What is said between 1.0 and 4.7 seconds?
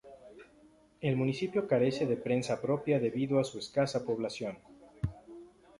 municipio carece de prensa propia debido a su escasa población.